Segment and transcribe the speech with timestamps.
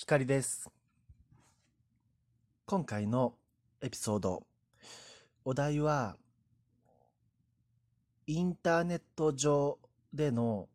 [0.00, 0.70] 光です。
[2.66, 3.34] 今回の
[3.80, 4.46] エピソード、
[5.44, 6.16] お題は、
[8.28, 9.80] インターネット上
[10.12, 10.68] での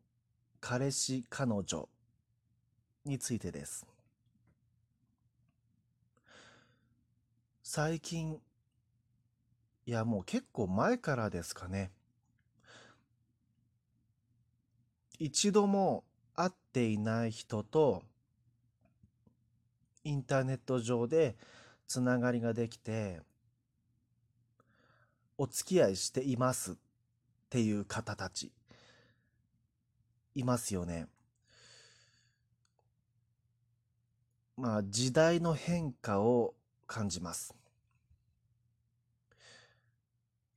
[0.60, 1.88] 彼氏彼女
[3.06, 3.86] についてです。
[7.62, 8.38] 最近、
[9.86, 11.92] いやもう結構前からですかね。
[15.18, 16.04] 一度も
[16.34, 18.02] 会っていない人と
[20.04, 21.36] インターネット上で
[21.88, 23.20] つながりができて
[25.36, 26.74] お付き合いしていますっ
[27.50, 28.52] ていう方たち
[30.34, 31.06] いますよね。
[34.56, 36.54] まあ時代の変化を
[36.86, 37.54] 感じます。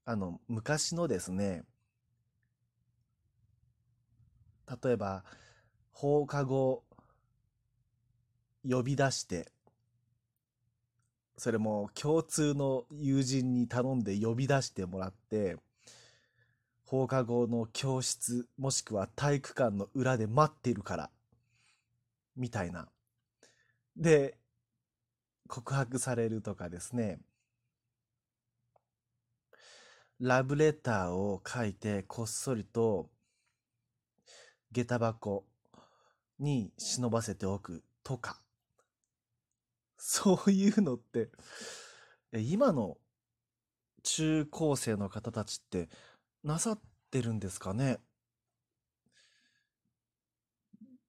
[0.05, 1.63] あの昔のですね
[4.83, 5.25] 例えば
[5.91, 6.83] 放課後
[8.69, 9.51] 呼び出して
[11.37, 15.55] それも共通の友人に頼んで呼び出してもらって
[16.83, 21.09] 放課後の教室もしくは体育館の裏で待ってるから
[22.35, 22.87] みたいな。
[23.95, 24.37] で
[25.47, 27.19] 告白されるとかですね
[30.19, 33.09] ラブレターを書いてこっそりと
[34.71, 35.45] 下駄箱
[36.39, 38.39] に忍ばせておくとか。
[39.97, 41.29] そういうのって
[42.33, 42.97] 今の
[44.03, 45.89] 中高生の方たちって
[46.43, 46.79] なさっ
[47.11, 47.97] てるんですかね？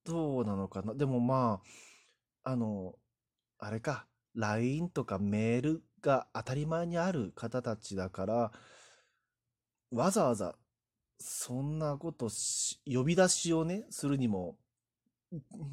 [0.04, 0.94] どうなのかな？
[0.94, 1.60] でもま
[2.44, 2.94] ああの
[3.58, 8.52] あれか LINE とかメールが当たり前にある方たちだから
[9.90, 10.54] わざわざ
[11.18, 14.56] そんなことし呼び出しをねするにも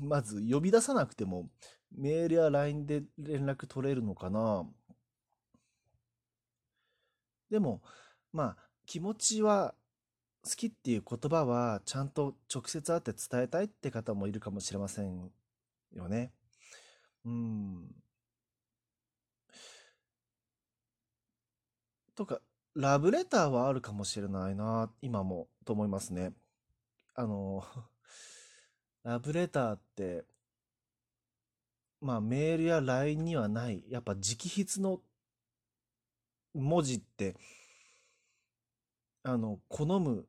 [0.02, 1.49] まず呼び出さなくても
[1.91, 4.65] メールや LINE で連絡取れるのかな？
[7.49, 7.82] でも
[8.33, 9.76] まあ気持ちは
[10.43, 15.32] 好きっていう言葉はちゃんと直接会って伝えたいって方もいるかもしれません
[15.93, 16.32] よね。
[17.26, 17.88] うん。
[22.15, 22.39] とか
[22.76, 26.33] ラブレターはあるかもしれないな今もと思いますね。
[27.15, 27.64] あの
[29.04, 30.26] ラブレターって
[32.05, 35.02] まあメールや LINE にはないやっぱ直筆の
[36.54, 37.36] 文字って
[39.23, 40.27] あの好む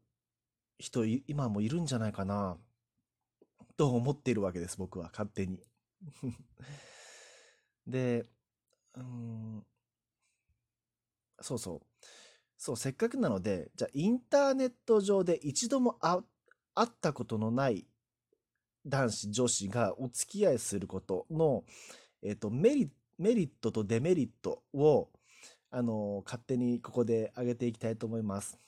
[0.79, 2.57] 人今もいるんじゃないかな
[3.77, 5.61] と思っているわけです僕は勝手に。
[7.87, 8.25] で
[8.95, 9.67] うん
[11.43, 12.07] そうそう
[12.57, 16.21] そうせっかくなのでじゃあインターネット上で一度も会
[16.85, 17.87] ったことのない
[18.87, 21.65] 男子女子がお付き合いすることの、
[22.23, 25.09] えっとメリットとデメリットを
[25.71, 28.59] あの勝手にここで上げていきたいと思います。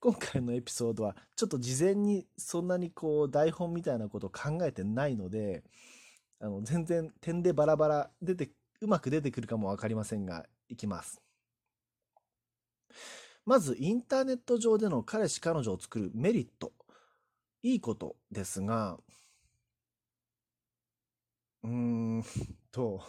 [0.00, 5.62] 今回のエピソードはちょっと事前にそんなにこう台本みたいなことを考えてないので
[6.40, 8.50] あの全然点でバラバラ出て
[8.80, 11.22] うまく出てくるかも分かりませんがいきます。
[13.46, 16.72] まずインターネット上での彼氏彼女を作るメリット
[17.62, 18.98] いいことですが
[21.64, 21.70] うー
[22.20, 22.24] ん
[22.70, 23.00] と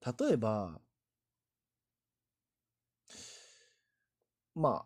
[0.00, 0.80] 例えば
[4.54, 4.84] ま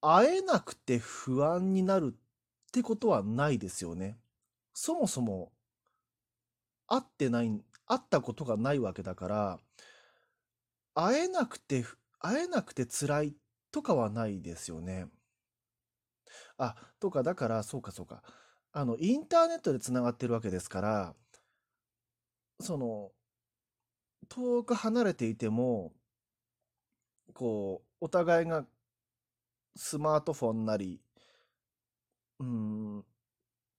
[0.00, 2.20] あ会えなくて不安になるっ
[2.72, 4.18] てことはないですよね。
[4.74, 5.52] そもそも
[6.88, 9.58] 会ってない会ったことがないわけだから
[10.94, 11.84] 会えなくて
[12.20, 13.34] 会えなくて辛い
[13.72, 15.06] とかはないですよね。
[16.58, 18.22] あとかだからそうかそうか。
[18.72, 21.14] あのインターネットでつながってるわけですから
[22.60, 23.10] その
[24.28, 25.92] 遠く離れていても
[27.32, 28.64] こうお互いが
[29.74, 31.00] スマートフォンなり
[32.40, 33.04] うん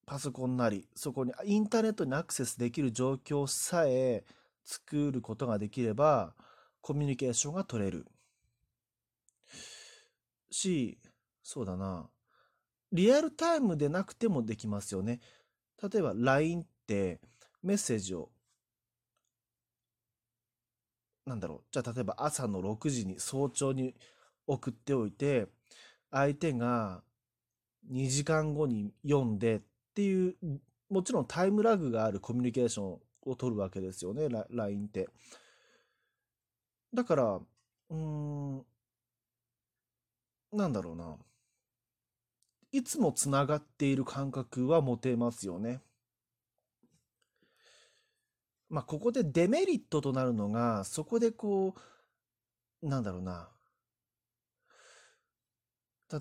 [0.06, 4.24] パソコンなりそこにインターネットにアクセスできる状況さえ
[4.64, 6.34] 作ることができれば
[6.80, 8.06] コミュニケーションが取れる。
[10.50, 10.98] し
[11.42, 12.08] そうだな。
[12.92, 15.20] リアルタイムでなくてもできますよね。
[15.82, 17.20] 例えば LINE って
[17.62, 18.30] メッセージを
[21.26, 21.62] なんだろう。
[21.70, 23.94] じゃあ例えば朝の6時に早朝に
[24.46, 25.46] 送っておいて
[26.10, 27.02] 相手が
[27.90, 29.60] 2時間後に読んでっ
[29.94, 30.36] ていう
[30.90, 34.28] もちろんタイムラグがあるコミュニケーションを取るわけですよね。
[34.50, 35.08] LINE って。
[36.92, 38.64] だからうーん
[40.52, 41.16] なんだろうな。
[42.72, 45.80] いつもつながっている感覚は持てますよね
[48.70, 51.74] まあ、ここでデメリットとなるのが、そこでこ
[52.82, 53.48] う、なんだろうな。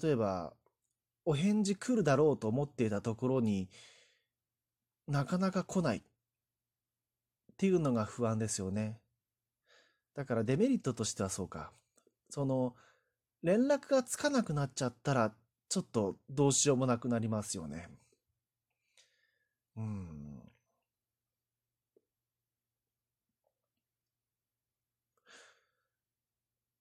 [0.01, 0.53] 例えば、
[1.25, 3.69] お返事来るだろうと思っていたところに
[5.07, 6.01] なかなか来ないっ
[7.57, 8.99] ていうのが不安ですよね。
[10.15, 11.71] だからデメリットとしてはそうか。
[12.31, 12.75] その、
[13.43, 15.35] 連絡がつかなくなっちゃったら、
[15.69, 17.89] ちょっとどうしようもなくなりますよね。
[19.75, 20.43] うん。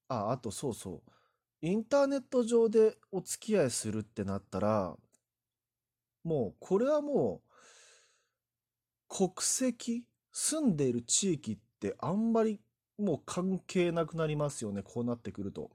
[0.08, 1.66] あ、あとそうそう。
[1.66, 4.96] インターネット上でお付き合いするってなったら、
[6.24, 7.52] もう、これはもう、
[9.08, 12.60] 国籍、住んでいる地域ってあんまり
[12.98, 15.70] もう関係なくなりますよね、こうなってくると。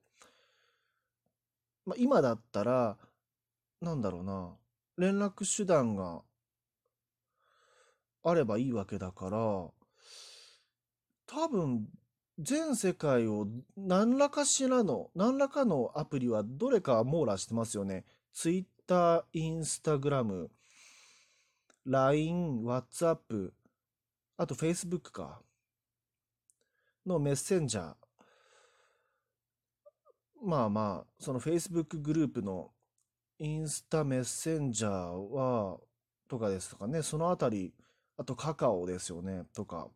[1.86, 2.98] まあ、今だったら、
[3.82, 4.56] なんだろうな、
[4.98, 6.22] 連絡手段が
[8.24, 9.38] あればいいわけだから、
[11.26, 11.88] 多分
[12.40, 18.06] 全世界を何らかしらの、何らかのアプリはどれか網羅してますよね。
[18.34, 20.48] Twitter、Instagram、
[21.86, 23.52] LINE、WhatsApp、
[24.38, 25.42] あと Facebook か。
[27.06, 27.96] のメッセンジャー。
[30.44, 32.72] まあまあ、その Facebook グループの
[33.40, 35.80] インスタメッセンジャーは、
[36.28, 37.74] とかですとかね、そのあたり、
[38.18, 39.88] あとカカオですよね、とか。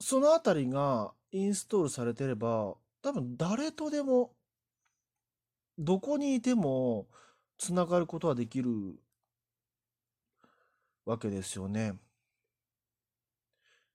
[0.00, 4.32] そのあたりがインストールされてれば、多分誰とでも、
[5.78, 7.06] どこにいても、
[7.58, 8.70] つながることはできる
[11.04, 11.98] わけですよね。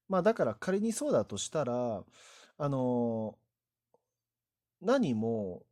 [0.07, 2.03] まあだから仮にそうだとしたら、
[2.57, 3.37] あの
[4.81, 5.63] 何も、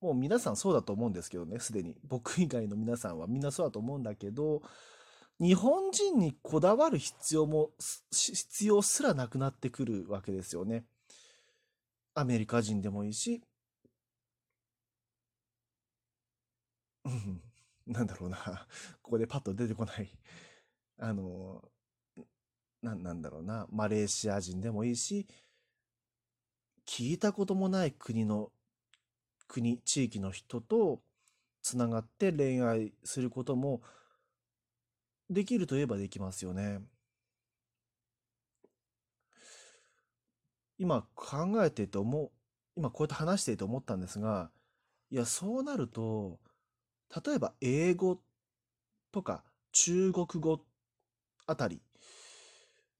[0.00, 1.96] もう皆さんそうだと思うんですけどね、すでに。
[2.04, 4.62] 僕以外の皆さんはみんなそうだと思うんだけど、
[5.38, 7.72] 日本人にこだわる必要も、
[8.10, 10.86] 必要すらなくなってくるわけですよね。
[12.14, 13.42] アメリカ人でもいいし、
[17.86, 18.66] なんだろうな、
[19.02, 20.10] ここでパッと出てこない、
[20.98, 21.62] あの、
[22.82, 25.26] な、なんだろうな、マレーシア人でもいいし、
[26.86, 28.50] 聞いたこともない国の、
[29.48, 31.02] 国、地域の人と
[31.62, 33.82] つながって恋愛することも
[35.28, 36.80] できるといえばできますよね。
[40.78, 42.30] 今考えてて思う、
[42.74, 44.50] 今こうやって話していて思ったんですが、
[45.10, 46.38] いや、そうなると、
[47.24, 48.18] 例えば英語
[49.12, 50.60] とか中国語
[51.46, 51.82] あたり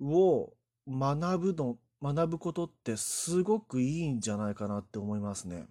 [0.01, 0.53] を
[0.89, 5.67] 学ぶの、学ぶことってすごくいいんじゃないかなって思いますね。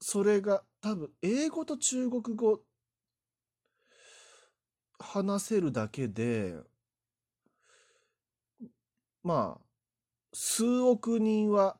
[0.00, 2.60] それが多分英語と中国語
[4.98, 6.54] 話せるだけで、
[9.22, 9.60] まあ、
[10.32, 11.76] 数億人は、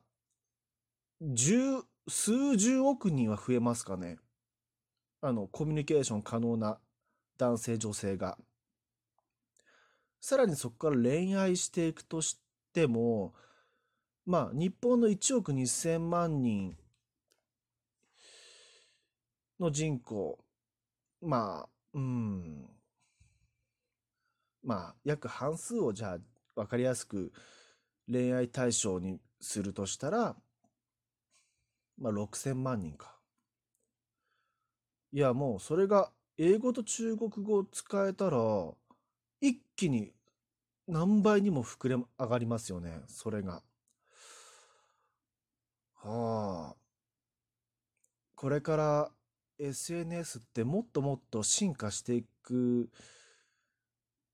[1.21, 4.17] 十、数十億人は増えますかね。
[5.21, 6.79] あの、コミュニケーション可能な
[7.37, 8.37] 男性、女性が。
[10.19, 12.39] さらにそこから恋愛していくとし
[12.73, 13.33] ても、
[14.25, 16.75] まあ、日本の1億2000万人
[19.59, 20.37] の人口、
[21.21, 22.69] まあ、うん、
[24.63, 26.17] まあ、約半数をじゃあ
[26.55, 27.31] 分かりやすく
[28.11, 30.35] 恋愛対象にするとしたら、
[31.97, 33.15] まあ6000万人か。
[35.11, 38.37] いや、もうそれが英語と中国語を使えたら、
[39.41, 40.13] 一気に
[40.87, 43.61] 何倍にも膨れ上がりますよね、それが。
[45.95, 46.75] はあ。
[48.35, 49.11] これから
[49.59, 52.89] SNS ってもっともっと進化していく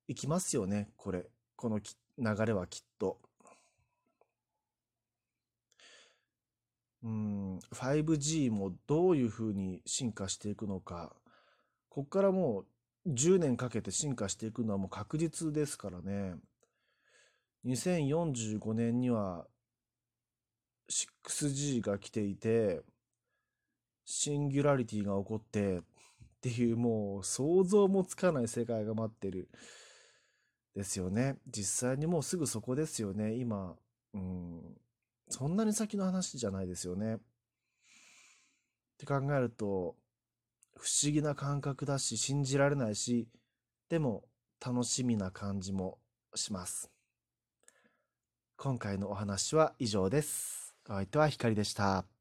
[0.08, 1.26] いきますよね、これ。
[1.56, 3.20] この流れはきっと。
[7.04, 11.16] うん、5G もどういうふうに進化していくのか。
[11.90, 12.66] ここからもう
[13.08, 16.36] 10年かけて進化していくのはもう確実ですからね。
[17.66, 19.48] 2045年には
[20.90, 22.82] 6G が来ていて、
[24.06, 25.82] シンギュラリティが起こってっ
[26.42, 29.50] ていうもう想像もつかない世界が待ってる。
[30.76, 31.38] ですよね。
[31.48, 33.34] 実際にもうすぐそこですよね。
[33.36, 33.76] 今、
[34.14, 34.62] うん、
[35.30, 37.16] そんなに先の話じゃないですよね。
[37.16, 37.20] っ
[38.98, 39.96] て考えると、
[40.78, 43.28] 不思議な感覚だし、信じられないし、
[43.90, 44.24] でも
[44.66, 45.98] 楽しみな感じも
[46.36, 46.90] します。
[48.58, 50.76] 今回のお話は以上です。
[50.90, 52.15] お相手はひかりでした。